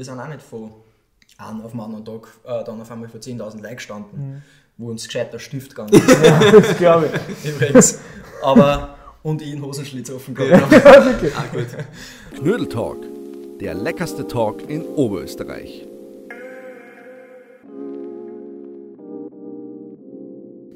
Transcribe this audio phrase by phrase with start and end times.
[0.00, 0.72] wir sind auch nicht von
[1.36, 4.42] einem auf den anderen Tag äh, dann auf einmal vor 10.000 Leute gestanden,
[4.78, 6.24] wo uns gescheit der Stift gegangen ist.
[6.24, 7.50] Ja, das glaube ich.
[7.54, 7.98] Übrigens.
[8.42, 11.30] Aber, und ich einen Hosenschlitz offen gehabt habe.
[11.36, 11.66] Ah, gut.
[12.34, 12.96] Knödeltalk,
[13.60, 15.86] der leckerste Talk in Oberösterreich.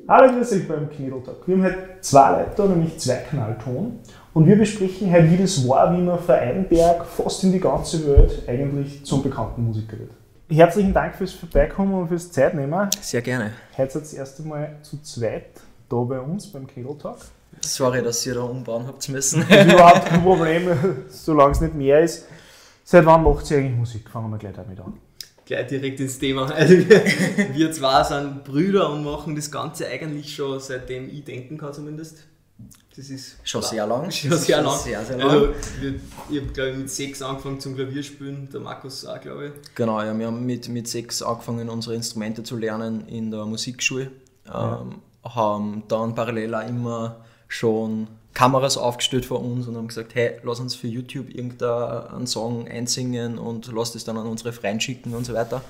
[0.07, 1.49] Hallo, grüß euch beim Knädeltalk.
[1.49, 4.01] Wir haben heute zwei Leute, da, nämlich zwei Knallton.
[4.35, 8.05] Und wir besprechen heute, wie das war, wie man von Eidenberg fast in die ganze
[8.05, 10.11] Welt eigentlich zum bekannten Musiker wird.
[10.51, 12.91] Herzlichen Dank fürs Vorbeikommen und fürs Zeitnehmen.
[13.01, 13.53] Sehr gerne.
[13.79, 17.19] Heute seid ihr das erste Mal zu zweit da bei uns beim Knädeltalk.
[17.61, 19.47] Sorry, dass ihr da umbauen habt müssen.
[19.49, 20.69] Das ist überhaupt kein Problem,
[21.09, 22.27] solange es nicht mehr ist.
[22.83, 24.11] Seit wann macht ihr eigentlich Musik?
[24.11, 24.95] Fangen wir gleich damit an.
[25.47, 26.53] Gleich direkt ins Thema.
[26.53, 27.05] Also wir,
[27.55, 32.25] wir zwei sind Brüder und machen das Ganze eigentlich schon seitdem ich denken kann zumindest.
[32.97, 34.11] Das ist Schon sehr lang.
[34.11, 34.79] Schon sehr schon lang.
[34.79, 35.29] Sehr, sehr lang.
[35.29, 35.49] Also
[35.81, 35.95] wir,
[36.31, 39.75] ich habe glaube ich mit sechs angefangen zum Klavierspielen, der Markus auch glaube ich.
[39.75, 44.13] Genau, ja, wir haben mit, mit sechs angefangen, unsere Instrumente zu lernen in der Musikschule.
[44.47, 50.39] Ähm, haben dann parallel auch immer schon Kameras aufgestellt vor uns und haben gesagt, hey,
[50.43, 55.15] lass uns für YouTube irgendeinen Song einsingen und lass das dann an unsere Freunde schicken
[55.15, 55.63] und so weiter.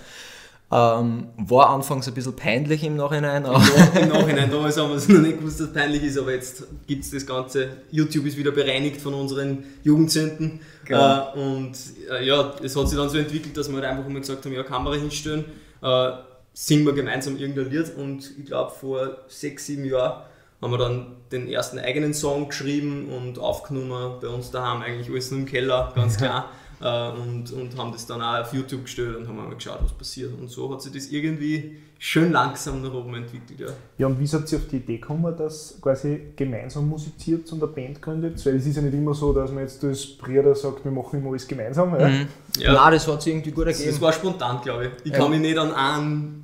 [0.73, 3.63] Ähm, war anfangs ein bisschen peinlich im Nachhinein, aber
[4.01, 6.65] Im Nachhinein, damals haben wir es noch nicht gewusst, dass es peinlich ist, aber jetzt
[6.87, 7.69] gibt es das Ganze.
[7.91, 10.61] YouTube ist wieder bereinigt von unseren Jugendsünden.
[10.85, 11.33] Genau.
[11.35, 11.73] Äh, und
[12.11, 14.53] äh, ja, es hat sich dann so entwickelt, dass wir halt einfach immer gesagt haben,
[14.53, 15.45] ja, Kamera hinstellen,
[15.83, 16.11] äh,
[16.55, 20.23] singen wir gemeinsam irgendein Lied und ich glaube vor sechs, sieben Jahren
[20.63, 25.31] haben wir dann den ersten eigenen Song geschrieben und aufgenommen, bei uns daheim eigentlich alles
[25.31, 26.51] nur im Keller, ganz klar.
[26.85, 29.93] Äh, und, und haben das dann auch auf YouTube gestellt und haben einmal geschaut, was
[29.93, 30.39] passiert.
[30.39, 33.59] Und so hat sich das irgendwie schön langsam nach oben entwickelt.
[33.59, 33.67] Ja.
[33.97, 37.73] Ja, und wie seid ihr auf die Idee gekommen, dass quasi gemeinsam musiziert und eine
[37.73, 38.45] Band gründet?
[38.45, 41.21] Weil es ist ja nicht immer so, dass man jetzt als Brüder sagt, wir machen
[41.21, 41.99] immer alles gemeinsam.
[41.99, 42.07] Ja?
[42.07, 42.27] Mhm.
[42.59, 42.73] Ja.
[42.75, 43.95] Nein, das hat sich irgendwie gut Das, ergeben.
[43.97, 44.91] das war spontan, glaube ich.
[45.07, 45.19] Ich Ja.
[45.21, 46.44] kann mich nicht an einen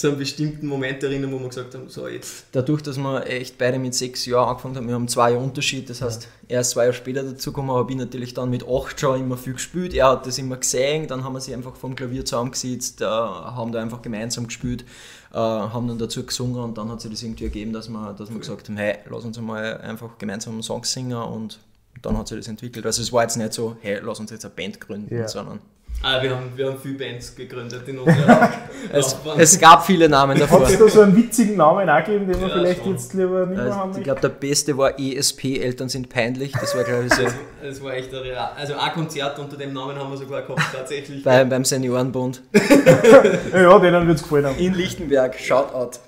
[0.00, 2.44] so einen bestimmten Moment erinnern, wo wir gesagt haben, so jetzt.
[2.52, 5.90] dadurch, dass wir echt beide mit sechs Jahren angefangen haben, wir haben zwei Jahre Unterschied,
[5.90, 9.18] das heißt, er ist zwei Jahre später dazugekommen, habe ich natürlich dann mit acht schon
[9.20, 12.24] immer viel gespielt, er hat das immer gesehen, dann haben wir sie einfach vom Klavier
[12.24, 14.84] zusammengesetzt, äh, haben da einfach gemeinsam gespielt,
[15.32, 18.30] äh, haben dann dazu gesungen und dann hat sich das irgendwie ergeben, dass wir, dass
[18.30, 21.58] wir gesagt haben, hey, lass uns mal einfach gemeinsam einen Song singen und
[22.02, 22.86] dann hat sich das entwickelt.
[22.86, 25.26] Also es war jetzt nicht so, hey, lass uns jetzt eine Band gründen, Ja.
[25.26, 25.58] sondern
[26.00, 28.52] Ah, wir, haben, wir haben viele Bands gegründet in unserer
[28.92, 30.60] es, es gab viele Namen davor.
[30.60, 32.92] Hat es da so einen witzigen Namen auch gegeben, den wir Ja, vielleicht schon.
[32.92, 33.92] jetzt lieber nicht mehr Also, haben?
[33.98, 36.52] ich glaube, der beste war ESP, Eltern sind peinlich.
[36.52, 37.22] Das war, glaube ich, so
[37.62, 38.50] Das war echt ein Real.
[38.56, 41.24] Also ein Konzert unter dem Namen haben wir sogar gehabt, tatsächlich.
[41.24, 42.42] bei, beim Seniorenbund.
[43.52, 44.56] ja, denen wird es gefallen haben.
[44.58, 45.98] In Lichtenberg, Shoutout.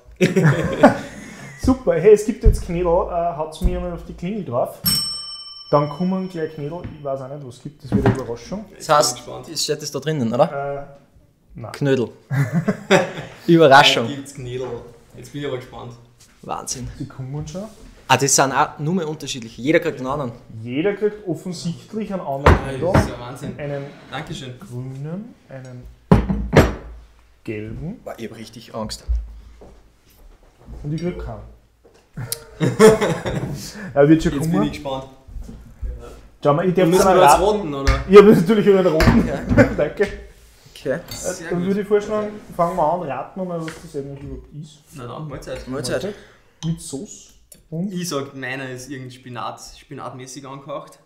[1.60, 4.78] Super, hey, es gibt jetzt Knädel, äh, haut mir mal auf die Klingel drauf.
[5.70, 8.64] Dann kommen gleich Knädel, ich weiß auch nicht, was es gibt, das wird eine Überraschung.
[8.76, 9.54] Das heißt, Ich bin gespannt.
[9.54, 10.96] es steht das da drinnen, oder?
[11.54, 11.72] Äh, nein.
[11.72, 12.08] Knödel.
[13.46, 14.08] Überraschung.
[14.08, 14.66] Da gibt's Knädel.
[15.16, 15.92] Jetzt bin ich aber gespannt.
[16.42, 16.88] Wahnsinn.
[16.98, 17.64] Die kommen schon.
[18.08, 19.56] Ah, das sind auch nur mehr unterschiedlich.
[19.58, 20.32] Jeder kriegt einen anderen.
[20.60, 22.90] Jeder kriegt offensichtlich einen anderen Knädel.
[22.92, 23.56] Das ist ja Wahnsinn.
[23.60, 24.58] Einen Dankeschön.
[24.58, 25.84] grünen, einen
[27.44, 29.04] gelben Boah, ich habe richtig Angst.
[30.82, 31.42] und ich krieg keinen.
[33.94, 35.00] er wird schon Jetzt bin ich kommen.
[35.00, 35.04] gespannt.
[36.42, 38.04] Schau mal, ich darf Müssen wir jetzt roten, oder?
[38.08, 39.26] Ich habe natürlich über den roten.
[39.28, 39.64] Ja.
[39.76, 40.08] Danke.
[40.74, 40.98] Okay.
[41.10, 44.48] Sehr Dann würde ich vorschlagen, fangen wir an, raten wir mal, was das eigentlich überhaupt
[44.54, 44.78] ist.
[44.94, 45.68] Na dann, Mahlzeit.
[45.68, 46.14] Mahlzeit.
[46.64, 47.34] Mit Sauce
[47.68, 50.98] und Ich sag, meiner ist irgendein Spinat, spinatmäßig angehaucht.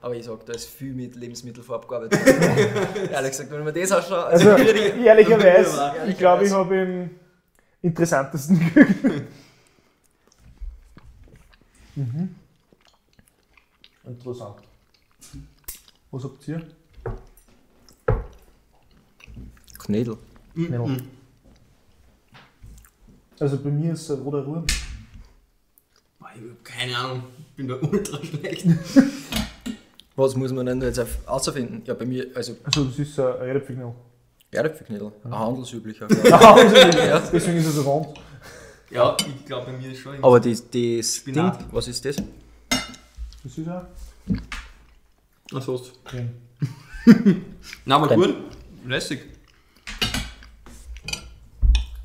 [0.00, 2.20] Aber ich sag, da ist viel mit Lebensmittelfarbe gearbeitet.
[3.12, 7.10] Ehrlich gesagt, wenn man das ausschaut, Also, also, ehrlicherweise, Ja, ich glaube, ich habe den
[7.82, 9.26] interessantesten gekriegt.
[11.96, 12.36] mhm.
[14.06, 14.67] Interessant.
[16.10, 16.62] Was habt ihr?
[19.78, 20.16] Knödel.
[20.56, 20.84] Ja.
[23.40, 24.64] Also bei mir ist es ein roter Ruhr.
[26.18, 28.66] Boah, Ich hab keine Ahnung, ich bin da ultra schlecht.
[30.16, 31.82] Was muss man denn jetzt auf- außerfinden?
[31.84, 33.94] Ja, bei mir, also Also das ist ein Erdäpfelknödel.
[34.50, 35.12] Erdäpfelknödel.
[35.24, 36.08] Ein handelsüblicher.
[36.24, 37.20] ja.
[37.32, 38.18] Deswegen ist er so rund.
[38.90, 41.64] Ja, ich glaube, bei mir ist schon Aber das, das Ding, Spinat.
[41.72, 42.16] was ist das?
[43.44, 43.82] Das ist auch
[45.52, 45.90] Was hast du?
[46.04, 47.44] drin.
[47.84, 48.22] Na, aber Creme.
[48.22, 48.34] gut.
[48.86, 49.20] Lässig.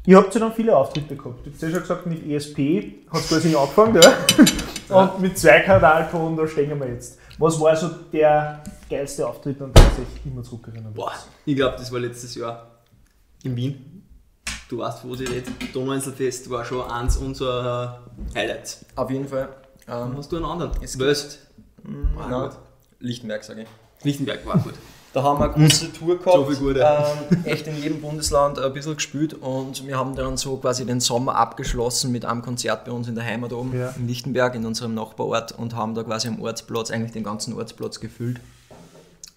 [0.05, 1.45] Ihr habt ja dann viele Auftritte gehabt.
[1.45, 4.13] Ihr habt ja schon gesagt, mit ESP hat es quasi angefangen, ja?
[4.89, 7.17] Und mit zwei Kanalton, da stehen wir jetzt.
[7.39, 11.13] Was war so der geilste Auftritt, an den euch immer zurückerinnern Boah,
[11.45, 12.67] ich glaube, das war letztes Jahr
[13.43, 14.03] in Wien.
[14.69, 15.49] Du weißt, wo sie rede.
[15.73, 18.03] Donauinselfest war schon eins unserer
[18.35, 18.85] Highlights.
[18.95, 19.49] Auf jeden Fall.
[19.85, 20.71] Dann Ähm, hast du einen anderen.
[20.81, 21.39] Es Wöst.
[22.15, 22.57] War na, gut.
[23.03, 23.67] Lichtenberg, sage ich.
[24.05, 24.73] Lichtenberg war gut.
[25.13, 26.35] Da haben wir eine große Tour gehabt.
[26.35, 26.79] So viel Gute.
[26.79, 30.99] Ähm, echt in jedem Bundesland ein bisschen gespielt und wir haben dann so quasi den
[30.99, 33.93] Sommer abgeschlossen mit einem Konzert bei uns in der Heimat oben Ja.
[33.95, 37.99] in Lichtenberg, in unserem Nachbarort und haben da quasi am Ortsplatz, eigentlich den ganzen Ortsplatz
[37.99, 38.39] gefüllt.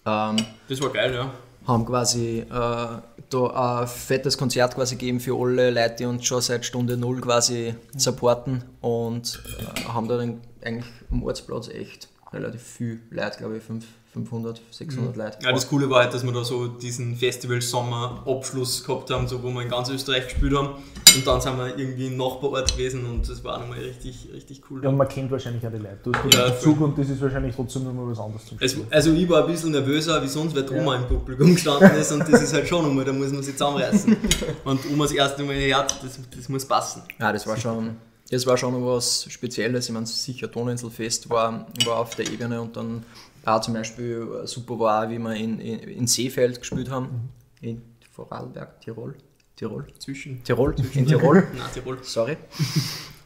[0.05, 0.37] Ähm,
[0.67, 1.29] Das war geil, ja.
[1.67, 6.41] haben quasi äh, da ein fettes Konzert quasi gegeben für alle Leute, die uns schon
[6.41, 12.61] seit Stunde Null quasi supporten und äh, haben da dann eigentlich am Ortsplatz echt relativ
[12.61, 15.37] viel Leute, glaube ich, fünf- 500, 600 Leute.
[15.43, 19.49] Ja, das Coole war halt, dass wir da so diesen Festival-Sommer-Abschluss gehabt haben, so, wo
[19.51, 20.69] wir in ganz Österreich gespielt haben.
[21.15, 24.61] Und dann sind wir irgendwie im Nachbarort gewesen und das war auch nochmal richtig, richtig
[24.69, 24.83] cool.
[24.83, 25.97] Ja, und man kennt wahrscheinlich auch die Leute.
[26.03, 28.71] Du hast Ja, ja, Bezug und das ist wahrscheinlich trotzdem immer was anderes zum Es,
[28.71, 28.87] Spielen.
[28.89, 32.11] also ich war ein bisschen nervöser wie sonst, weil die Oma im Publikum gestanden ist
[32.11, 34.15] und das ist halt schon einmal, da muss man sich zusammenreißen.
[34.65, 37.01] Und Oma das erste Mal hört, das, das muss passen.
[37.19, 37.95] Ja, das war schon,
[38.29, 39.87] das war schon was Spezielles.
[39.87, 43.03] Ich meine, sicher Toninselfest war, war auf der Ebene und dann
[43.45, 47.29] auch zum Beispiel super war, wie wir in, in, in Seefeld gespielt haben.
[47.61, 47.81] In
[48.11, 49.15] Vorarlberg, Tirol.
[49.55, 49.87] Tirol.
[49.99, 50.43] Zwischen.
[50.43, 51.47] Tirol, in Tirol.
[51.57, 51.99] Nein, Tirol.
[52.03, 52.37] Sorry.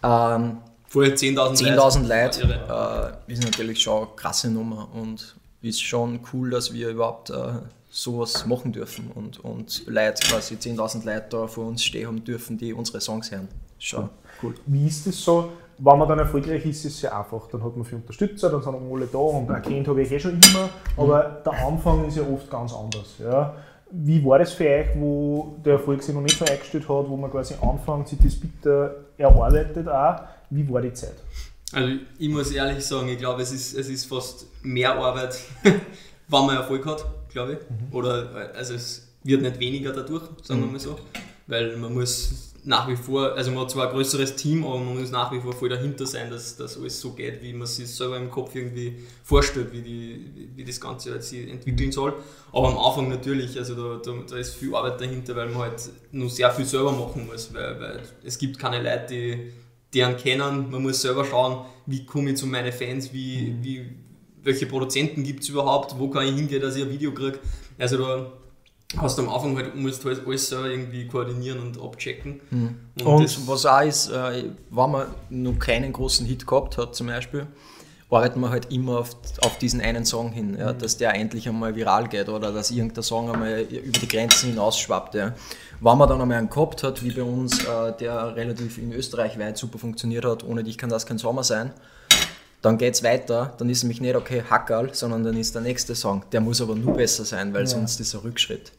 [0.04, 0.58] Ähm,
[0.88, 2.48] Vorher 10.000 10.000 Leute.
[2.48, 7.30] Leute äh, ist natürlich schon eine krasse Nummer und ist schon cool, dass wir überhaupt
[7.30, 7.54] äh,
[7.90, 12.58] sowas machen dürfen und, und Leute, quasi 10.000 Leute da vor uns stehen haben dürfen,
[12.58, 13.48] die unsere Songs hören.
[13.82, 14.10] Schon
[14.44, 14.54] cool.
[14.68, 15.52] Wie ist das so?
[15.78, 17.48] Wenn man dann erfolgreich ist, ist es ja einfach.
[17.48, 20.34] Dann hat man viele Unterstützer, dann sind alle da und erkennt habe ich eh schon
[20.34, 20.70] immer.
[20.96, 23.16] Aber der Anfang ist ja oft ganz anders.
[23.20, 23.56] Ja.
[23.90, 27.18] Wie war das für euch, wo der Erfolg sich noch nicht so eingestellt hat, wo
[27.18, 30.22] man quasi anfängt, sich das bitte erarbeitet auch?
[30.52, 31.16] Wie war die Zeit?
[31.74, 36.46] Also ich muss ehrlich sagen, ich glaube, es ist, es ist fast mehr Arbeit, wenn
[36.46, 37.94] man Erfolg hat, glaube ich.
[37.94, 40.96] Oder also es wird nicht weniger dadurch, sagen wir mal so.
[41.48, 45.00] Weil man muss nach wie vor, also man hat zwar ein größeres Team, aber man
[45.00, 47.88] muss nach wie vor voll dahinter sein, dass das alles so geht, wie man sich
[47.88, 50.26] selber im Kopf irgendwie vorstellt, wie, die,
[50.56, 52.14] wie- das Ganze halt sich entwickeln soll.
[52.54, 55.82] Aber am Anfang natürlich, also da, da, da ist viel Arbeit dahinter, weil man halt
[56.12, 59.40] nur sehr viel selber machen muss, weil, weil es gibt keine Leute,
[59.94, 60.70] die, einen kennen.
[60.70, 63.86] Man muss selber schauen, wie komme ich zu meinen Fans, wie, wie,
[64.44, 67.40] welche Produzenten gibt es überhaupt, wo kann ich hingehen, dass ich ein Video kriege.
[67.78, 68.32] Also da
[68.98, 72.42] hast du am Anfang halt, musst halt alles irgendwie koordinieren und abchecken.
[72.52, 76.96] Und, Und das, was auch ist, äh, wenn man noch keinen großen Hit gehabt hat
[76.96, 77.48] zum Beispiel,
[78.10, 79.12] arbeiten wir halt immer auf,
[79.42, 83.04] auf diesen einen Song hin, ja, dass der endlich einmal viral geht oder dass irgendein
[83.04, 85.16] Song einmal über die Grenzen hinausschwappt.
[85.16, 85.34] Ja.
[85.80, 89.40] Wenn man dann einmal einen gehabt hat, wie bei uns, äh, der relativ in Österreich
[89.40, 91.72] weit super funktioniert hat, ohne dich kann das kein Sommer sein,
[92.62, 95.96] dann geht es weiter, dann ist nämlich nicht okay Hackerl, sondern dann ist der nächste
[95.96, 96.24] Song.
[96.32, 98.72] Der muss aber nur besser sein, weil sonst ist er Rückschritt.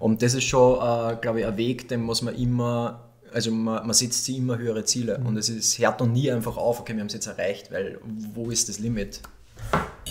[0.00, 3.86] Und das ist schon, äh, glaube ich, ein Weg, den muss man immer, also man,
[3.86, 6.94] man setzt sich immer höhere Ziele und es ist, hört dann nie einfach auf, okay,
[6.94, 7.98] wir haben es jetzt erreicht, weil
[8.34, 9.20] wo ist das Limit?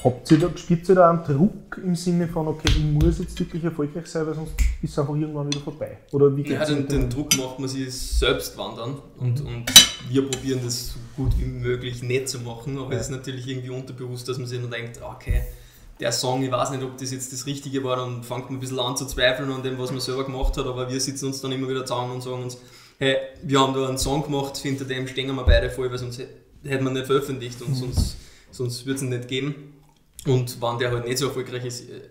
[0.04, 3.40] Habt ihr da, spürt ihr da einen Druck im Sinne von, okay, ich muss jetzt
[3.40, 5.98] wirklich erfolgreich sein, weil sonst ist es einfach irgendwann wieder vorbei?
[6.12, 9.66] Oder wie ja, den, den Druck macht man sich selbst wandern und, und
[10.10, 13.00] wir probieren das so gut wie möglich nicht zu machen, aber Ja.
[13.00, 15.44] es ist natürlich irgendwie unterbewusst, dass man sich dann denkt, okay,
[16.00, 18.60] der Song, ich weiß nicht, ob das jetzt das Richtige war, dann fängt man ein
[18.60, 21.42] bisschen an zu zweifeln an dem, was man selber gemacht hat, aber wir sitzen uns
[21.42, 22.58] dann immer wieder zusammen und sagen uns,
[23.00, 26.20] hey, wir haben da einen Song gemacht, hinter dem stehen wir beide voll, weil sonst
[26.20, 28.16] hätte man nicht veröffentlicht und sonst,
[28.52, 29.74] sonst würde es ihn nicht geben.
[30.28, 32.02] Und wenn der halt nicht so erfolgreich ist, äh,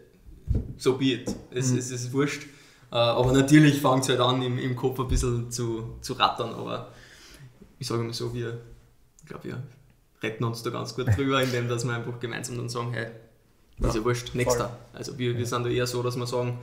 [0.77, 1.35] so be it.
[1.51, 2.45] Es, es ist wurscht.
[2.91, 6.55] Äh, Aber natürlich fängt es halt an, im, im Kopf ein bisschen zu, zu rattern.
[6.55, 6.93] Aber
[7.79, 8.58] ich sage mal so, wir,
[9.23, 9.63] ich glaube, wir
[10.23, 13.08] retten uns da ganz gut drüber, indem dass wir einfach gemeinsam dann sagen, hey,
[13.79, 14.70] ist ja wurscht, nächster.
[14.94, 16.58] Also wir, wir sind da eher so, dass wir sagen,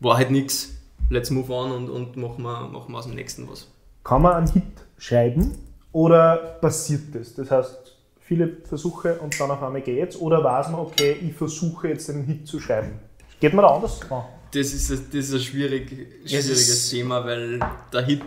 [0.00, 0.74] war halt nichts,
[1.08, 3.66] let's move on und, und machen, wir, machen wir aus dem nächsten was.
[4.04, 4.62] Kann man einen Hit
[4.98, 5.56] schreiben
[5.92, 7.34] oder passiert das?
[7.34, 7.87] Das heißt,
[8.28, 12.24] viele Versuche und dann auf einmal geht's oder weiß man, okay, ich versuche jetzt einen
[12.24, 13.00] Hit zu schreiben?
[13.40, 14.24] Geht man da anders dran?
[14.52, 15.90] Das ist, ein- das ist ein schwierig,
[16.24, 17.58] Es schwieriges ist- Thema, weil
[17.92, 18.22] der Hit,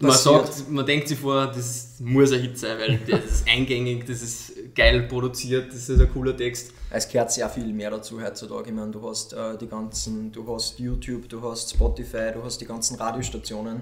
[0.00, 4.04] man sagt, man denkt sich vor, das muss ein Hit sein, weil das ist eingängig,
[4.06, 6.72] das ist geil produziert, das ist ein cooler Text.
[6.90, 8.70] Es gehört sehr viel mehr dazu heutzutage.
[8.70, 12.60] Ich meine, du hast äh, die ganzen, du hast YouTube, du hast Spotify, du hast
[12.60, 13.80] die ganzen Radiostationen.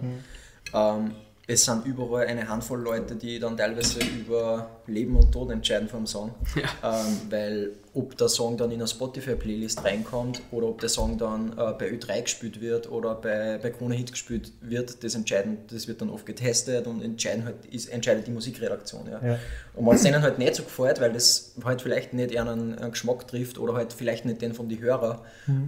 [0.75, 1.13] Ähm,
[1.47, 6.07] es sind überall eine Handvoll Leute, die dann teilweise über Leben und Tod entscheiden vom
[6.07, 6.35] Song.
[6.83, 11.53] Ähm, weil ob der Song dann in eine Spotify-Playlist reinkommt oder ob der Song dann
[11.53, 15.89] äh, bei Ö3 gespielt wird oder bei, bei Krone Hit gespielt wird, das, entscheiden, das
[15.89, 19.09] wird dann oft getestet und entscheiden halt, ist, entscheidet die Musikredaktion.
[19.11, 19.21] Ja.
[19.25, 19.39] Ja.
[19.75, 22.79] Und wenn es denen halt nicht so gefällt, weil das halt vielleicht nicht eher einen,
[22.79, 25.19] einen Geschmack trifft oder halt vielleicht nicht den von den Hörern,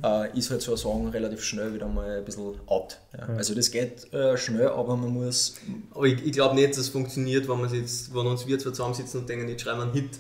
[0.05, 2.99] äh, ist halt so ein Song relativ schnell wieder mal ein bisschen out.
[3.19, 3.35] Ja.
[3.37, 5.57] Also das geht äh, schnell, aber man muss
[5.93, 8.71] Aber ich, ich glaube nicht, dass es funktioniert, wenn, man jetzt, wenn uns wir zwei
[8.71, 10.19] zusammensitzen und denken, jetzt schreiben wir einen Hit.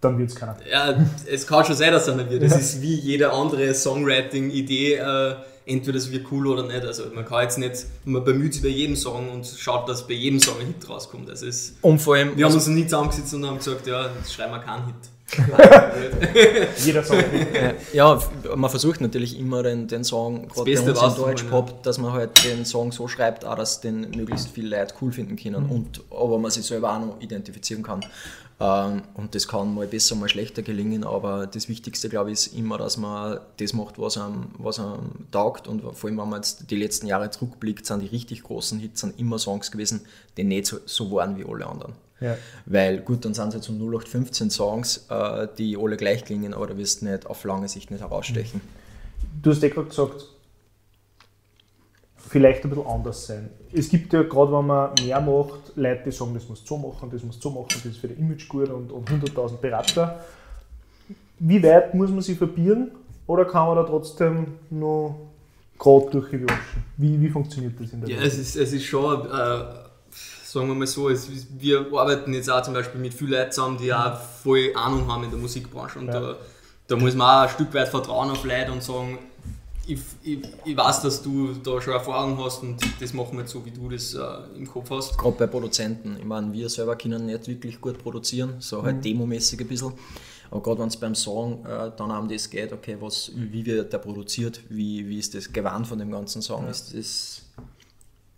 [0.00, 0.56] Dann wird es keiner.
[0.70, 0.94] Ja,
[1.26, 2.42] es kann schon sein, dass es nicht wird.
[2.42, 5.34] Es ist wie jede andere Songwriting-Idee, äh,
[5.66, 6.84] entweder es wird cool oder nicht.
[6.84, 10.14] Also man kann jetzt nicht, man bemüht sich bei jedem Song und schaut, dass bei
[10.14, 11.28] jedem Song ein Hit rauskommt.
[11.28, 14.08] Also es, Und vor allem, wir haben uns noch nie zusammengesetzt und haben gesagt, ja,
[14.18, 14.94] jetzt schreiben wir keinen Hit.
[16.84, 18.18] Jeder Äh, ja,
[18.56, 22.12] man versucht natürlich immer den, den Song, gerade bei Beste uns im Deutschpop, dass man
[22.12, 26.02] halt den Song so schreibt, auch dass den möglichst viele Leute cool finden können und
[26.10, 28.00] aber man sich selber auch noch identifizieren kann.
[28.60, 32.54] Ähm, und das kann mal besser, mal schlechter gelingen, aber das Wichtigste, glaube ich, ist
[32.54, 36.40] immer, dass man das macht, was einem, was einem taugt und vor allem, wenn man
[36.40, 40.02] jetzt die letzten Jahre zurückblickt, sind die richtig großen Hits sind immer Songs gewesen,
[40.36, 41.94] die nicht so, so waren wie alle anderen.
[42.20, 42.36] Ja.
[42.66, 46.66] Weil gut, dann sind es jetzt so 0815 Songs, äh, die alle gleich klingen, aber
[46.66, 48.60] du wirst nicht auf lange Sicht nicht herausstechen.
[49.42, 50.26] Du hast ja gerade gesagt,
[52.30, 53.50] vielleicht ein bisschen anders sein.
[53.72, 56.78] Es gibt ja gerade, wenn man mehr macht, Leute, die sagen, das musst du so
[56.78, 59.56] machen, das musst du so machen, das ist für das Image gut und, und 100.000
[59.56, 60.20] Berater.
[61.40, 62.92] Wie weit muss man sich verbieren
[63.26, 65.16] oder kann man da trotzdem noch
[65.78, 66.48] gerade durchwaschen?
[66.96, 68.26] Wie, wie funktioniert das in der Ja, Welt?
[68.28, 69.64] es ist, es ist schon, äh,
[70.44, 73.78] sagen wir mal so, es, wir arbeiten jetzt auch zum Beispiel mit vielen Leuten zusammen,
[73.78, 75.98] die auch voll Ahnung haben in der Musikbranche.
[75.98, 76.20] Und Ja.
[76.20, 76.36] da,
[76.86, 79.18] da muss man auch ein Stück weit vertrauen auf Leute und sagen,
[79.90, 83.52] ich, ich, ich weiß, dass du da schon Erfahrung hast und das machen wir jetzt
[83.52, 85.18] so, wie du das äh, im Kopf hast.
[85.18, 86.16] Gerade bei Produzenten.
[86.18, 89.92] Ich meine, wir selber können nicht wirklich gut produzieren, so halt demomäßig ein bisschen.
[90.50, 93.92] Aber gerade wenn es beim Song äh, dann um das geht, okay, was, wie wird
[93.92, 97.42] der produziert, wie, wie ist das Gewand von dem ganzen Song, ist das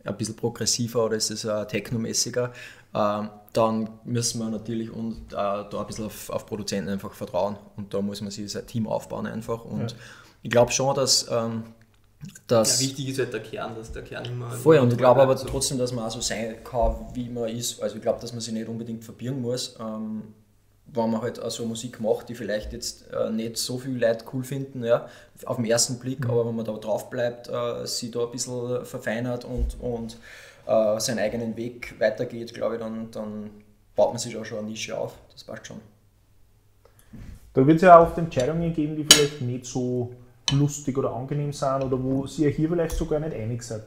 [0.04, 2.52] ein bisschen progressiver oder ist es äh, technomäßiger,
[2.94, 7.56] ähm, dann müssen wir natürlich und, äh, da ein bisschen auf, auf Produzenten einfach vertrauen
[7.76, 9.96] und da muss man sich sein Team aufbauen einfach und Ja.
[10.42, 11.64] Ich glaube schon, dass, ähm,
[12.46, 14.50] dass Ja, wichtig ist halt der Kern, dass der Kern immer.
[14.50, 15.46] Voll, und ich glaube aber so.
[15.46, 17.82] trotzdem, dass man auch so sein kann, wie man ist.
[17.82, 20.34] Also ich glaube, dass man sich nicht unbedingt verbirgen muss, ähm,
[20.86, 24.24] wenn man halt auch so Musik macht, die vielleicht jetzt äh, nicht so viele Leute
[24.32, 25.08] cool finden, ja,
[25.46, 28.84] auf den ersten Blick, aber wenn man da drauf bleibt, äh, sich da ein bisschen
[28.84, 30.16] verfeinert und, und
[30.66, 33.50] äh, seinen eigenen Weg weitergeht, glaube ich, dann, dann
[33.96, 35.14] baut man sich auch schon eine Nische auf.
[35.32, 35.80] Das passt schon.
[37.54, 40.14] Da wird es ja auch oft Entscheidungen geben, die vielleicht nicht so
[40.52, 43.82] lustig oder angenehm sind oder wo ihr hier vielleicht sogar nicht einig seid.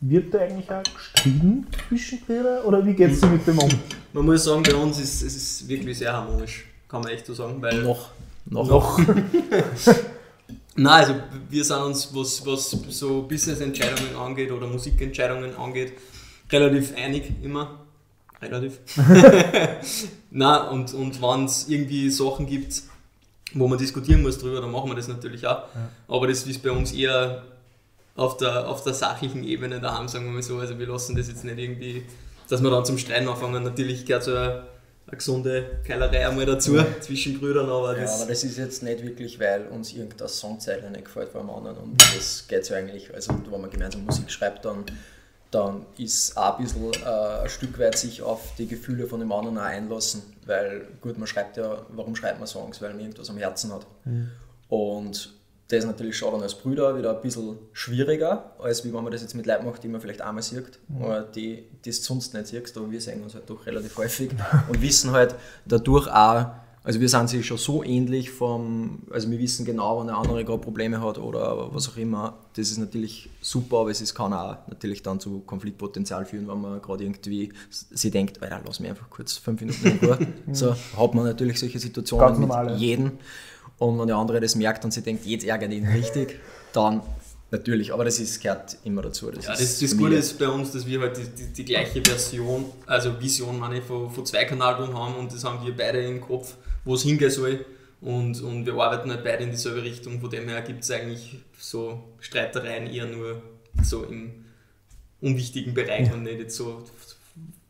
[0.00, 3.70] Wird da eigentlich auch gestritten zwischen Brüdern oder wie geht es dir mit dem um?
[4.12, 7.34] Man muss sagen, bei uns ist es ist wirklich sehr harmonisch, kann man echt so
[7.34, 7.60] sagen.
[7.62, 8.10] Weil Noch.
[8.44, 8.68] Noch.
[8.68, 8.98] Noch.
[10.78, 11.14] Nein, also
[11.48, 15.94] wir sind uns, was, was so Business-Entscheidungen angeht oder Musikentscheidungen angeht,
[16.52, 17.80] relativ einig immer.
[18.42, 18.80] Relativ.
[20.30, 22.82] Nein, und, und wenn es irgendwie Sachen gibt,
[23.54, 25.64] wo man diskutieren muss drüber, dann machen wir das natürlich auch.
[26.08, 27.42] Aber das ist bei uns eher
[28.16, 30.58] auf der, auf der sachlichen Ebene daheim, sagen wir mal so.
[30.58, 32.04] Also wir lassen das jetzt nicht irgendwie,
[32.48, 33.62] dass wir dann zum Streiten anfangen.
[33.62, 34.62] Natürlich gehört so eine,
[35.06, 39.02] eine gesunde Keilerei einmal dazu zwischen Brüdern, aber Ja, das, aber das ist jetzt nicht
[39.04, 43.14] wirklich, weil uns irgendeine Songzeile nicht gefällt von einem anderen und das geht so eigentlich,
[43.14, 44.84] also wenn man gemeinsam Musik schreibt, dann,
[45.56, 49.32] dann ist auch ein bisschen äh, ein Stück weit sich auf die Gefühle von dem
[49.32, 52.80] anderen auch einlassen, weil gut, man schreibt ja, warum schreibt man Songs?
[52.82, 53.86] Weil man irgendwas am Herzen hat.
[54.68, 55.32] Und
[55.68, 59.12] das ist natürlich schon dann als Brüder wieder ein bisschen schwieriger, als wie wenn man
[59.12, 62.48] das jetzt mit Leuten macht, die man vielleicht einmal sieht, oder die das sonst nicht
[62.48, 64.30] siehst, aber wir sehen uns halt doch relativ häufig
[64.68, 65.34] und wissen halt
[65.64, 66.50] dadurch auch,
[66.86, 70.44] also wir sind sich schon so ähnlich vom, also wir wissen genau, wenn der andere
[70.44, 74.32] gerade Probleme hat oder was auch immer, das ist natürlich super, aber es ist, kann
[74.32, 78.88] auch natürlich dann zu Konfliktpotenzial führen, wenn man gerade irgendwie sie denkt, Alter, lass mich
[78.88, 80.18] einfach kurz fünf Minuten in Ruhe.
[80.52, 83.12] so hat man natürlich solche Ganz Situationen mit jedem.
[83.78, 86.38] Und wenn der andere das merkt und sie denkt, jetzt ärgert ihn richtig,
[86.72, 87.02] dann
[87.50, 89.28] natürlich, aber das ist, gehört immer dazu.
[89.32, 89.98] Das Ja, ist das, das.
[89.98, 93.78] Gute ist bei uns, dass wir halt die, die, die gleiche Version, also Vision meine
[93.78, 96.54] ich, von, von zwei Kanalen haben und das haben wir beide im Kopf,
[96.86, 97.66] wo es hingehen soll.
[98.00, 100.20] Und, und wir arbeiten halt beide in dieselbe Richtung.
[100.20, 103.42] Von dem her gibt es eigentlich so Streitereien eher nur
[103.82, 104.44] so im
[105.20, 106.84] unwichtigen Bereich und nicht jetzt so,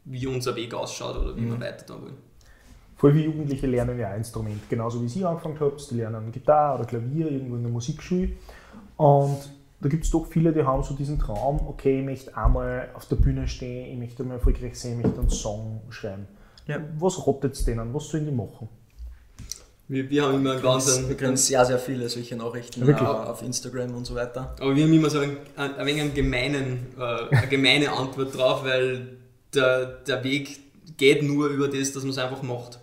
[0.05, 2.17] wie unser Weg ausschaut oder wie wir weiter da wollen.
[2.97, 5.91] Voll wie Jugendliche lernen ja ein Instrument, genauso wie Sie angefangen habt.
[5.91, 8.31] Die lernen Gitarre oder Klavier irgendwo in der Musikschule.
[8.97, 9.39] Und
[9.81, 13.07] da gibt es doch viele, die haben so diesen Traum, okay, ich möchte einmal auf
[13.07, 16.27] der Bühne stehen, ich möchte mal erfolgreich sein, ich möchte einen Song schreiben.
[16.67, 16.81] Ja.
[16.99, 17.93] Was rottet es denen?
[17.93, 18.69] Was sollen die machen?
[19.88, 21.09] Wir, wir haben immer einen ganz.
[21.09, 24.55] wir kriegen sehr, sehr viele solche Nachrichten äh, auf Instagram und so weiter.
[24.61, 28.37] Aber wir haben immer so ein, ein, ein wenig einen gemeinen, äh, eine gemeine Antwort
[28.37, 29.16] drauf, weil
[29.55, 30.59] der, der Weg
[30.97, 32.81] geht nur über das, dass man es einfach macht.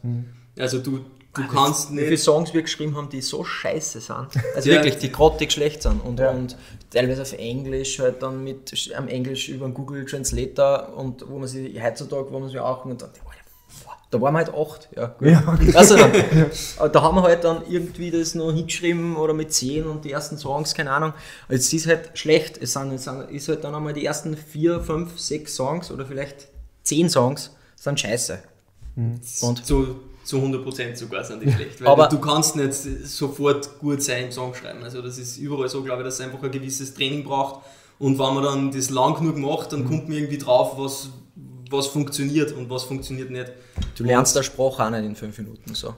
[0.58, 1.00] Also du,
[1.34, 2.24] du kannst Wie viele nicht.
[2.24, 4.28] Songs wir geschrieben haben, die so scheiße sind.
[4.56, 4.76] Also Ja.
[4.76, 6.00] wirklich, die grottig schlecht sind.
[6.06, 6.32] Und, Ja.
[6.32, 6.56] und
[6.92, 11.48] teilweise auf Englisch, halt dann mit am Englisch über einen Google Translator und wo man
[11.48, 13.23] sich heutzutage, wo man sich auch und boah,
[14.14, 15.08] Da waren wir halt acht, ja.
[15.08, 15.28] Gut.
[15.28, 19.52] Ja, Also dann, äh, da haben wir halt dann irgendwie das noch hingeschrieben oder mit
[19.52, 21.14] zehn und die ersten Songs, keine Ahnung.
[21.50, 22.58] Es ist halt schlecht.
[22.62, 26.06] Es sind, es sind, ist halt dann einmal die ersten vier, fünf, sechs Songs oder
[26.06, 26.48] vielleicht
[26.84, 28.38] zehn Songs sind scheiße.
[28.96, 31.82] Und zu, zu 100% sogar sind die schlecht.
[31.82, 34.84] Weil Aber- du kannst nicht sofort gut sein im Song schreiben.
[34.84, 37.66] Also das ist überall so, glaube ich, dass es einfach ein gewisses Training braucht.
[38.00, 39.76] Und wenn man dann das lang genug macht, Mhm.
[39.78, 41.10] dann kommt man irgendwie drauf, was,
[41.74, 43.52] was funktioniert und was funktioniert nicht.
[43.98, 45.90] du lernst der Sprache auch nicht in fünf Minuten so.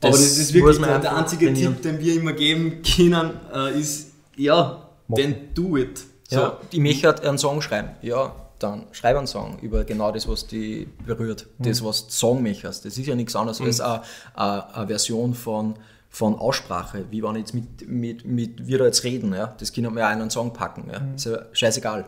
[0.00, 1.52] Aber das ist wirklich der, der einzige.
[1.52, 6.00] Tipp, den wir immer geben können, äh, ist, ja, then do it.
[6.28, 6.36] So.
[6.36, 7.90] Ja, ich möchte halt einen Song schreiben.
[8.02, 11.46] Ja, dann schreib einen Song über genau das, was dich berührt.
[11.58, 12.84] Das, was du sagen möchtest.
[12.84, 14.02] Das ist ja nichts anderes als eine,
[14.34, 15.76] eine, eine Version von,
[16.10, 17.04] von Aussprache.
[17.10, 19.32] Wie wenn jetzt mit, mit, mit wir da jetzt reden.
[19.32, 19.54] Ja?
[19.58, 20.90] Das können wir ja in einen Song packen.
[20.92, 21.00] Ja?
[21.14, 22.04] Ist ja scheißegal.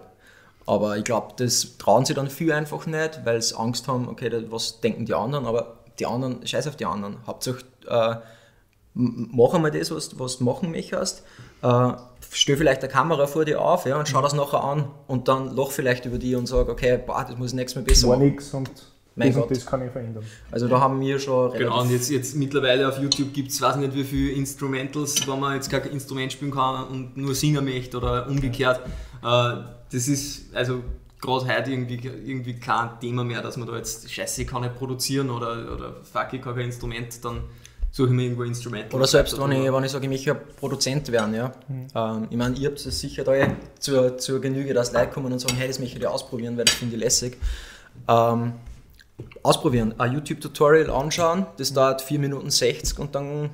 [0.70, 4.28] Aber ich glaube, das trauen sie dann viel einfach nicht, weil sie Angst haben, okay,
[4.28, 7.16] das- was denken die anderen, aber die anderen, scheiß auf die anderen.
[7.26, 7.58] Hauptsache,
[7.88, 8.16] äh,
[8.94, 11.24] m- mach einmal das, was, was du machen möchtest.
[11.62, 11.92] Äh,
[12.30, 15.54] stell vielleicht eine Kamera vor dir auf ja, und schau das nachher an und dann
[15.56, 18.16] lach vielleicht über die und sag, okay, boah, das muss ich nächstes Mal besser war
[18.16, 18.28] machen.
[18.28, 18.70] nichts und
[19.16, 20.24] Mein das das kann ich verändern.
[20.52, 23.74] Also da haben wir schon Genau, und jetzt, jetzt mittlerweile auf YouTube gibt es, weiß
[23.76, 27.96] nicht wie viele Instrumentals, wenn man jetzt kein Instrument spielen kann und nur singen möchte
[27.98, 28.80] oder umgekehrt.
[29.24, 29.54] Äh,
[29.92, 30.82] das ist also
[31.20, 35.30] gerade heute irgendwie, irgendwie kein Thema mehr, dass man da jetzt Scheiße, kann nicht produzieren
[35.30, 37.42] oder, oder fuck, ich kann kein Instrument, dann
[37.90, 38.94] suche ich mir irgendwo ein Instrument.
[38.94, 41.52] Oder selbst wenn ich, wenn ich sage, ich möchte Produzent werden, ja.
[41.94, 45.32] Ähm, ich meine, ihr habt es sicher da eh zur, zur Genüge, dass Leute kommen
[45.32, 47.36] und sagen, hey, das möchte ich ausprobieren, weil das finde ich lässig.
[48.08, 48.54] Ähm,
[49.42, 53.50] ausprobieren, ein YouTube-Tutorial anschauen, das dauert 4 Minuten 60 und dann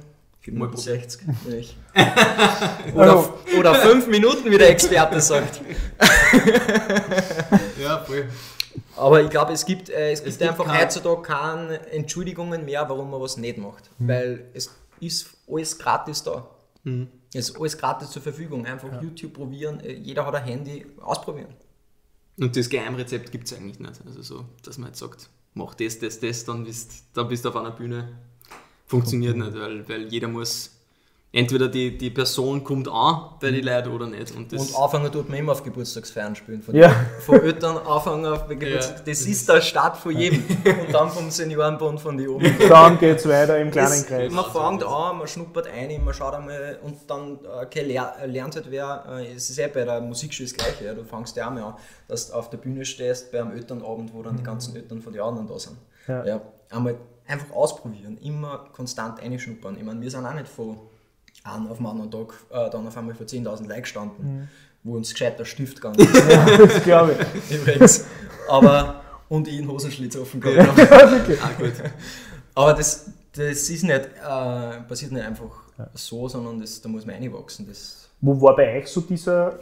[0.47, 1.01] 4 Mal Minuten probieren.
[1.01, 1.27] 60.
[1.49, 1.77] nicht.
[2.95, 5.61] oder, oder 5 Minuten, wie der Experte sagt.
[7.81, 8.29] Ja, voll.
[8.97, 12.89] Aber ich glaube, es gibt, äh, es gibt gibt einfach kein- heutzutage keine Entschuldigungen mehr,
[12.89, 13.91] warum man was nicht macht.
[13.99, 16.49] Weil es ist alles gratis da.
[17.35, 18.65] Es ist alles gratis zur Verfügung.
[18.67, 21.55] Einfach YouTube probieren, äh, jeder hat ein Handy, ausprobieren.
[22.39, 24.01] Und das Geheimrezept gibt es eigentlich nicht.
[24.07, 27.49] Also so, dass man jetzt sagt, mach das, das, das, dann bist, dann bist du
[27.49, 28.19] auf einer Bühne.
[28.87, 30.71] Funktioniert nicht, weil, weil jeder muss,
[31.33, 34.35] entweder die, die Person kommt an bei den Leuten oder nicht.
[34.35, 36.63] Und das, Und anfangen tut man immer auf Geburtstagsfeiern spielen.
[36.63, 36.95] Von, Ja.
[37.21, 39.05] von Eltern anfangen auf Geburtstag.
[39.05, 40.45] das ist der Start von jedem.
[40.87, 42.47] Und dann vom Seniorenbund von die oben.
[42.69, 44.33] Dann geht es weiter im kleinen Es, Kreis.
[44.33, 48.71] man fängt an, man schnuppert ein, man schaut einmal und dann okay, ler lernt halt
[48.71, 49.05] wer.
[49.19, 50.85] äh, Es ist eh bei der Musikschule das Gleiche.
[50.87, 50.95] Ja.
[50.95, 51.75] Du fängst ja auch mal an,
[52.09, 55.13] dass du auf der Bühne stehst bei einem Elternabend, wo dann die ganzen Eltern von
[55.13, 55.77] den anderen da sind.
[56.09, 56.25] Ja.
[56.25, 56.41] Ja.
[56.71, 56.95] einmal
[57.27, 59.77] einfach ausprobieren, immer konstant einschnuppern.
[59.77, 60.79] Ich meine, wir sind auch nicht von
[61.45, 64.49] einem auf den anderen Tag äh, dann auf einmal vor 10.000 Leuten gestanden,
[64.83, 66.15] wo uns gescheit der Stift gegangen ist.
[66.15, 67.57] das glaube ich.
[67.61, 68.05] übrigens.
[68.49, 71.39] Aber, und ich einen Hosenschlitz offen gehabt habe.
[71.43, 71.73] ah, gut.
[72.55, 77.17] Aber das, das ist nicht, äh, passiert nicht einfach so, sondern das, da muss man
[77.17, 77.67] reinwachsen.
[77.67, 79.59] Das, Wo war bei euch so dieser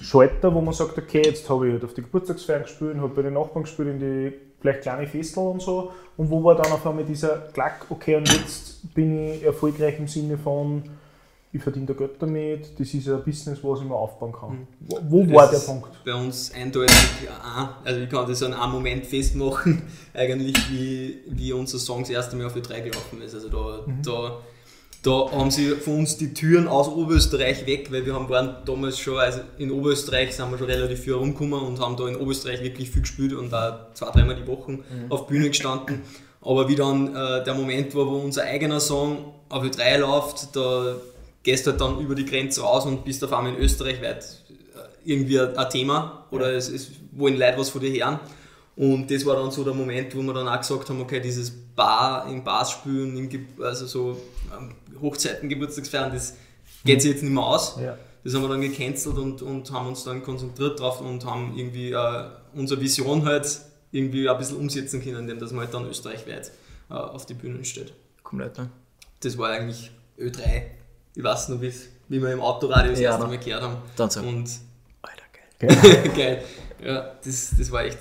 [0.00, 3.22] Schalter, wo man sagt, okay, jetzt habe ich halt auf die Geburtstagsfeiern gespielt, habe bei
[3.22, 5.92] den Nachbarn gespielt, in die vielleicht kleine Festel und so.
[6.16, 10.08] Und wo war dann auf einmal dieser Klack, okay, und jetzt bin ich erfolgreich im
[10.08, 10.82] Sinne von,
[11.52, 14.66] ich verdiene da Geld damit, das ist ein Business, was ich mir aufbauen kann.
[14.80, 15.88] Wo, wo war der Punkt?
[16.04, 16.96] Bei uns eindeutig
[17.28, 19.82] ein, also ich kann das an einem Moment festmachen,
[20.14, 23.34] eigentlich wie, wie unser Song das erste Mal auf die 3 gelaufen ist.
[23.34, 24.38] Also da, da,
[25.02, 29.00] da haben sie von uns die Türen aus Oberösterreich weg, weil wir haben, waren damals
[29.00, 32.62] schon, also in Oberösterreich sind wir schon relativ viel herumgekommen und haben da in Oberösterreich
[32.62, 36.02] wirklich viel gespielt und da zwei, dreimal die Woche auf Bühne gestanden.
[36.40, 40.54] Aber wie dann äh, der Moment war, wo unser eigener Song auf die 3 läuft,
[40.54, 40.96] da
[41.42, 44.24] gehst du halt dann über die Grenze raus und bist auf einmal in Österreich weit
[45.04, 48.20] irgendwie ein, Thema oder es, es wollen Leute was von dir hören.
[48.76, 51.52] Und das war dann so der Moment, wo wir dann auch gesagt haben, okay, dieses
[51.74, 54.20] Bar, im Bars spielen, Ge- also so
[54.56, 56.34] ähm, Hochzeiten, Geburtstagsfeiern, das
[56.84, 57.76] geht sich jetzt nicht mehr aus.
[57.80, 57.96] Ja.
[58.24, 61.92] Das haben wir dann gecancelt und, und haben uns dann konzentriert drauf und haben irgendwie
[61.92, 66.52] äh, unsere Vision halt irgendwie ein bisschen umsetzen können, indem dass man halt dann österreichweit
[66.90, 67.92] äh, auf die Bühnen steht.
[68.22, 68.56] komplett.
[68.58, 68.70] Ne?
[69.20, 70.62] Das war eigentlich Ö3.
[71.14, 73.26] Ich weiß noch, wie's- wie wir im Autoradio das Ja, erste?
[73.26, 73.76] Mal gehört haben.
[73.96, 74.20] Dann so.
[74.20, 74.50] Und
[75.02, 75.24] Alter,
[75.58, 76.10] geil.
[76.16, 76.44] geil.
[76.84, 77.98] Ja, das, das war echt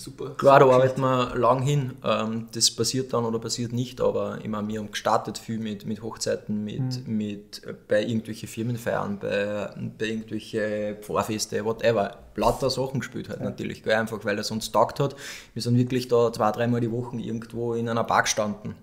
[0.00, 0.30] super.
[0.36, 1.92] Klar, da arbeiten wir lang hin.
[2.04, 5.86] Ähm, das passiert dann oder passiert nicht, aber ich meine, wir haben gestartet viel mit,
[5.86, 12.16] mit Hochzeiten, mit, mit äh, bei irgendwelchen Firmenfeiern, bei, bei irgendwelchen Pfarrfeste, whatever.
[12.36, 13.94] Lauter Sachen gespielt halt natürlich, gell?
[13.94, 15.14] einfach weil es uns taugt hat.
[15.52, 18.74] Wir sind wirklich da zwei, dreimal die Woche irgendwo in einer Bar gestanden.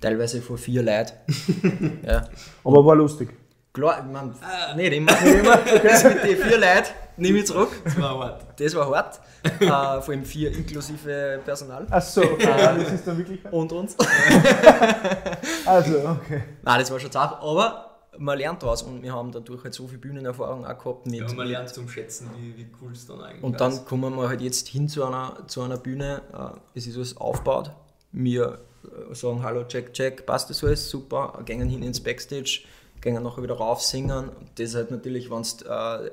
[0.00, 2.00] Teilweise vor vier Leuten.
[2.06, 2.28] ja.
[2.64, 3.30] Aber war lustig.
[3.72, 4.34] Klar, ich mein,
[4.76, 5.12] nicht immer.
[5.20, 5.58] Nicht immer.
[5.82, 7.70] Das mit den vier Leuten, nehme ich zurück.
[7.84, 8.60] Das war hart.
[8.60, 9.20] Das war hart.
[9.42, 11.86] äh, vor allem vier inklusive Personal.
[11.90, 12.46] Ach so, okay,
[12.78, 13.40] das ist dann wirklich.
[13.50, 13.96] Und uns.
[15.66, 16.42] Also, okay.
[16.62, 19.86] Nein, das war schon zart, aber man lernt daraus und wir haben dadurch halt so
[19.86, 21.20] viel Bühnenerfahrung auch gehabt mit.
[21.20, 23.60] Ja, man lernt zum Schätzen, wie, wie cool es dann eigentlich und ist.
[23.60, 26.22] dann kommen wir halt jetzt hin zu einer, zu einer Bühne.
[26.32, 27.70] Äh, es ist alles aufgebaut.
[28.12, 30.88] Wir äh, sagen Hallo, check, check, passt das alles?
[30.88, 31.40] Super.
[31.44, 32.60] Gehen hin ins Backstage,
[33.00, 34.30] gehen nachher wieder rauf singen.
[34.56, 36.10] Das ist halt natürlich, wenn du äh,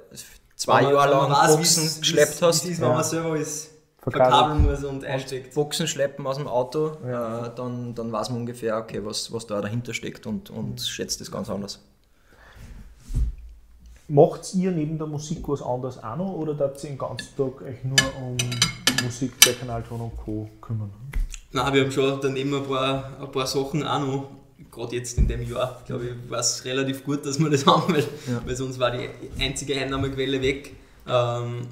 [0.61, 2.63] zwei Jahre lang weiß, Boxen wie's- geschleppt wie's- hast.
[2.63, 2.93] wie's ist, wenn Ja.
[2.95, 3.69] man selber alles
[3.99, 4.31] Verkabelt.
[4.33, 5.53] verkabeln muss und einsteckt.
[5.55, 7.47] Boxen schleppen aus dem Auto, Ja.
[7.47, 11.19] äh, dann, dann weiß man ungefähr, okay, was, was da dahinter steckt und, und schätzt
[11.21, 11.79] das ganz anders.
[14.07, 17.61] Macht ihr neben der Musik was anderes auch noch oder darf ihr den ganzen Tag
[17.61, 18.35] euch nur um
[19.03, 20.49] Musik, der Kanalton und Co.
[20.59, 20.91] kümmern?
[21.53, 24.27] Nein, wir haben schon daneben ein paar, ein paar Sachen auch noch.
[24.69, 27.93] Gerade jetzt in dem Jahr, glaube ich, war es relativ gut, dass wir das haben,
[27.93, 28.41] weil, Ja.
[28.45, 30.73] weil sonst war die einzige Einnahmequelle weg.
[31.07, 31.67] Ähm,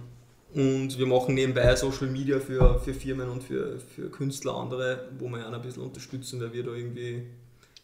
[0.53, 5.27] und wir machen nebenbei Social Media für, für Firmen und für, für Künstler andere, wo
[5.29, 7.23] wir auch ein bisschen unterstützen, weil wir da irgendwie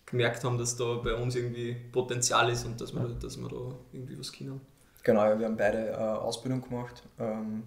[0.07, 3.75] gemerkt haben, dass da bei uns irgendwie Potenzial ist und dass wir, dass wir da
[3.93, 4.59] irgendwie was können.
[5.03, 7.03] Genau, ja, wir haben beide äh, Ausbildung gemacht.
[7.19, 7.61] Ähm,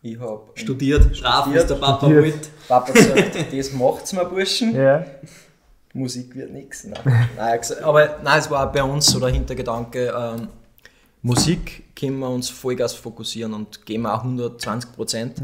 [0.00, 2.24] ich habe Studiert, brav Studiert, ist der Papa studiert.
[2.36, 2.50] mit.
[2.68, 4.74] Papa gesagt, das macht's mal, Burschen.
[4.74, 5.04] Ja.
[5.94, 6.84] Musik wird nichts.
[6.84, 7.28] Nein.
[7.60, 10.48] gesagt- aber nein, es war bei uns so der Hintergedanke, ähm,
[11.22, 15.40] Musik können wir uns Vollgas fokussieren und geben auch 120 Prozent.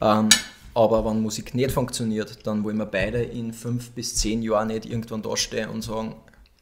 [0.00, 0.28] Ähm,
[0.74, 4.84] aber wenn Musik nicht funktioniert, dann wollen wir beide in fünf bis zehn Jahren nicht
[4.84, 6.16] irgendwann dastehen und sagen,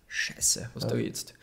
[0.06, 1.34] Scheiße, was da jetzt?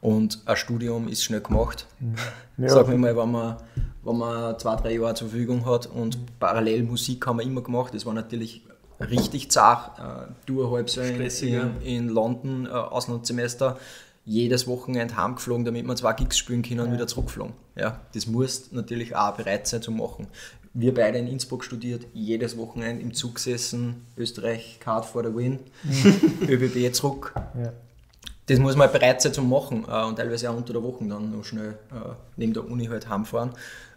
[0.00, 1.86] Und ein Studium ist schnell gemacht.
[2.60, 2.68] Ja.
[2.70, 3.56] Sag mir mal, wenn man,
[4.02, 7.94] wenn man zwei, drei Jahre zur Verfügung hat und parallel Musik haben wir immer gemacht.
[7.94, 8.62] Das war natürlich
[9.00, 9.98] richtig zart.
[9.98, 11.62] Äh, du halbes Jahr in, ja.
[11.62, 13.78] in, in London, äh, Auslandssemester,
[14.24, 17.54] jedes Wochenende heimgeflogen, damit wir zwei Gigs spielen können und wieder zurückgeflogen.
[17.76, 20.26] Ja, das musst natürlich auch bereit sein zu machen.
[20.74, 25.60] Wir beide in Innsbruck studiert, jedes Wochenende im Zug gesessen, Österreich, Card for the Win,
[26.48, 27.32] ÖBB zurück.
[27.60, 27.72] Ja.
[28.48, 31.06] Das muss man halt bereit sein zu machen äh, und teilweise auch unter der Woche
[31.06, 33.50] dann noch schnell äh, neben der Uni halt heimfahren.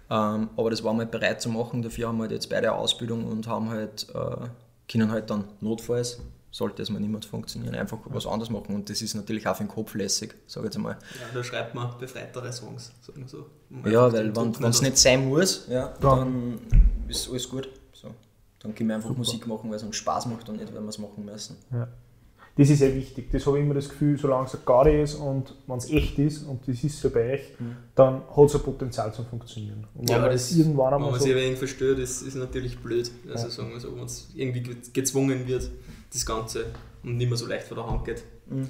[0.09, 1.81] Ähm, aber das waren wir halt bereit zu machen.
[1.81, 4.47] Dafür haben wir halt jetzt beide Ausbildung und haben halt, äh,
[4.91, 6.19] können halt dann notfalls,
[6.51, 8.75] sollte es mal mehr funktionieren, einfach was anderes machen.
[8.75, 10.93] Und das ist natürlich auch für den Kopf lässig, sage ich jetzt einmal.
[10.93, 13.45] Ja, da schreibt man befreitere Songs, sagen wir so.
[13.69, 16.60] Um Ja, weil wenn es nicht sein muss, ja, Dann-
[17.08, 17.69] ist alles gut.
[17.93, 18.13] So.
[18.60, 20.89] Dann können wir einfach Musik machen, weil es uns Spaß macht und nicht, weil wir
[20.89, 21.58] es machen müssen.
[21.71, 21.88] Ja.
[22.62, 23.30] Das ist sehr wichtig.
[23.32, 26.43] Das habe ich immer das Gefühl, solange es Gari ist und wenn es echt ist,
[26.43, 27.41] und das ist ja bei euch,
[27.95, 29.86] dann hat es ein Potenzial zum Funktionieren.
[29.95, 32.78] Und wenn Ja, man das, irgendwann wenn man so, sich wenig verstört, ist, ist natürlich
[32.80, 33.10] blöd.
[33.32, 33.52] Also Ja.
[33.52, 35.69] sagen wir so, wenn es irgendwie ge- gezwungen wird,
[36.13, 36.65] das Ganze,
[37.04, 38.24] und nicht mehr so leicht von der Hand geht.
[38.50, 38.69] Mhm.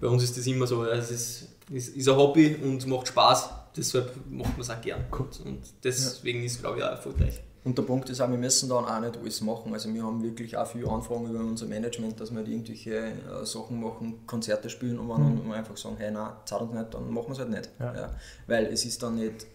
[0.00, 3.08] Bei uns ist das immer so, also es ist, ist, ist ein Hobby und macht
[3.08, 5.04] Spaß, deshalb macht man es auch gern.
[5.10, 5.26] Cool.
[5.46, 7.40] Und deswegen ist es, glaube ich, auch erfolgreich.
[7.64, 9.72] Und der Punkt ist auch, wir müssen dann auch nicht alles machen.
[9.72, 13.44] Also wir haben wirklich auch viele Anfragen über unser Management, dass wir halt irgendwelche äh,
[13.44, 17.10] Sachen machen, Konzerte spielen und wenn wir einfach sagen, hey, nein, zahlt uns nicht, dann
[17.10, 17.70] machen wir es halt nicht.
[17.80, 17.94] Ja.
[17.94, 18.10] Ja.
[18.46, 19.46] Weil es ist dann nicht,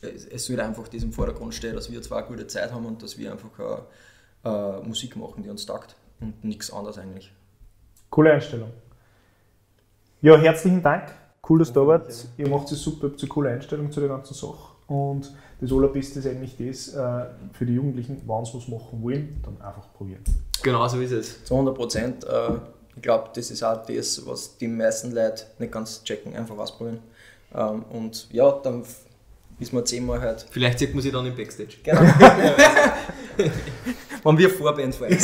[0.00, 2.86] es, es sollte einfach das im Vordergrund stehen, dass wir zwar eine gute Zeit haben
[2.86, 3.58] und dass wir einfach
[4.44, 7.32] äh, äh, Musik machen, die uns taugt und nichts anderes eigentlich.
[8.10, 8.70] coole Einstellung.
[10.22, 11.12] Ja, herzlichen Dank.
[11.48, 12.26] Cool, dass du da wart.
[12.36, 14.70] Ihr macht es super, ihr habt eine coole Einstellung zu der ganzen Sache.
[14.90, 19.40] Und das Allerbeste ist eigentlich das, äh, für die Jugendlichen, wenn sie was machen wollen,
[19.44, 20.24] dann einfach probieren.
[20.64, 21.44] Genau so ist es.
[21.44, 22.24] Zu 100 Prozent.
[22.24, 22.54] Äh,
[22.96, 26.98] ich glaube, das ist auch das, was die meisten Leute nicht ganz checken, einfach ausprobieren.
[27.54, 28.82] Ähm, und ja, dann
[29.60, 31.76] ist man zehnmal halt Vielleicht sieht man sich dann im Backstage.
[31.84, 32.00] Genau.
[34.24, 35.16] Wenn wir Vorband fahren.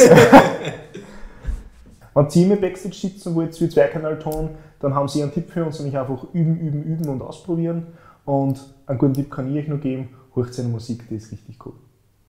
[2.15, 5.81] Wenn Sie im Backstage sitzen wollt, wie Zweikanalton, dann haben Sie einen Tipp für uns,
[5.81, 7.89] nämlich einfach üben, üben, üben und ausprobieren.
[8.27, 11.65] Und einen guten Tipp kann ich euch noch geben, hört seine Musik, die ist richtig
[11.65, 11.75] cool.